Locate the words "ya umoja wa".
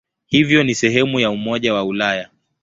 1.19-1.83